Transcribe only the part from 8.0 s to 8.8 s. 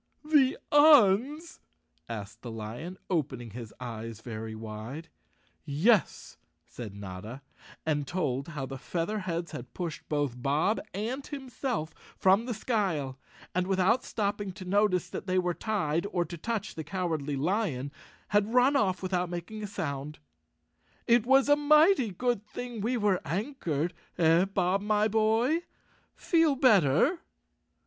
told how the